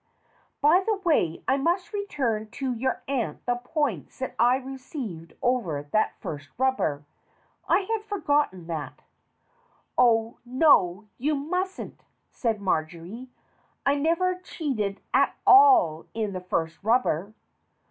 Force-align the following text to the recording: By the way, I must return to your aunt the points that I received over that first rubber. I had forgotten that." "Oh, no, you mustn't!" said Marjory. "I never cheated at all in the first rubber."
By 0.61 0.83
the 0.83 0.95
way, 0.95 1.43
I 1.47 1.57
must 1.57 1.93
return 1.93 2.49
to 2.53 2.73
your 2.73 3.03
aunt 3.07 3.45
the 3.45 3.57
points 3.57 4.17
that 4.17 4.33
I 4.39 4.55
received 4.57 5.33
over 5.43 5.83
that 5.83 6.15
first 6.19 6.49
rubber. 6.57 7.05
I 7.69 7.81
had 7.81 8.03
forgotten 8.05 8.65
that." 8.65 9.03
"Oh, 9.99 10.39
no, 10.43 11.07
you 11.19 11.35
mustn't!" 11.35 12.01
said 12.31 12.59
Marjory. 12.59 13.29
"I 13.85 13.93
never 13.93 14.39
cheated 14.39 15.01
at 15.13 15.35
all 15.45 16.07
in 16.15 16.33
the 16.33 16.41
first 16.41 16.79
rubber." 16.83 17.35